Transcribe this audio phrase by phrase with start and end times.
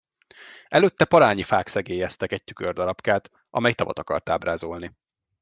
[0.67, 4.95] Előtte parányi fák szegélyeztek egy tükördarabkát, amely tavat akart ábrázolni.